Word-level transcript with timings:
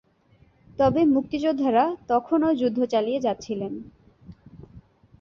তবে 0.79 1.01
মুক্তিযোদ্ধারা 1.05 1.83
তখনও 2.07 2.49
যুদ্ধ 2.53 2.79
চালিয়ে 2.85 3.19
যাচ্ছিলেন। 3.19 3.73